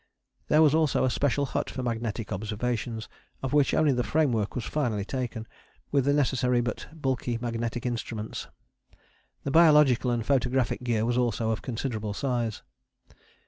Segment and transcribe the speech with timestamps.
[0.47, 3.07] There was also a special hut for magnetic observations,
[3.43, 5.45] of which only the framework was finally taken,
[5.91, 8.47] with the necessary but bulky magnetic instruments.
[9.43, 12.63] The biological and photographic gear was also of considerable size.